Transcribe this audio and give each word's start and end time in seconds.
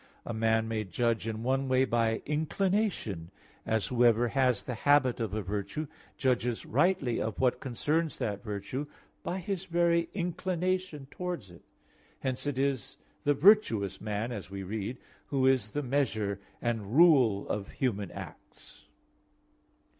A 0.25 0.33
man 0.33 0.67
may 0.67 0.83
judge 0.83 1.27
in 1.27 1.43
one 1.43 1.67
way 1.67 1.85
by 1.85 2.23
inclination, 2.25 3.29
as 3.67 3.85
whoever 3.89 4.29
has 4.29 4.63
the 4.63 4.73
habit 4.73 5.19
of 5.19 5.35
a 5.35 5.43
virtue 5.43 5.85
judges 6.17 6.65
rightly 6.65 7.21
of 7.21 7.39
what 7.39 7.59
concerns 7.59 8.17
that 8.17 8.43
virtue 8.43 8.87
by 9.21 9.37
his 9.37 9.65
very 9.65 10.09
inclination 10.15 11.05
towards 11.11 11.51
it. 11.51 11.61
Hence 12.21 12.47
it 12.47 12.57
is 12.57 12.97
the 13.25 13.35
virtuous 13.35 14.01
man, 14.01 14.31
as 14.31 14.49
we 14.49 14.63
read, 14.63 14.97
who 15.27 15.45
is 15.45 15.69
the 15.69 15.83
measure 15.83 16.39
and 16.63 16.97
rule 16.97 17.47
of 17.47 17.69
human 17.69 18.09
acts. 18.09 18.85